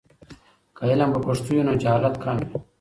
که 0.75 0.81
علم 0.91 1.09
په 1.13 1.19
پښتو 1.25 1.49
وي، 1.53 1.61
نو 1.67 1.73
جهالت 1.81 2.15
کم 2.23 2.37
وي. 2.45 2.55